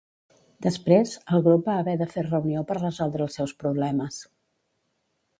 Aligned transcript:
Després, 0.65 1.11
el 1.35 1.43
grup 1.47 1.67
va 1.71 1.75
haver 1.81 1.93
de 1.99 2.07
fer 2.13 2.23
reunió 2.27 2.63
per 2.71 2.77
resoldre 2.79 3.27
els 3.27 3.37
seus 3.41 3.53
problemes. 3.65 4.17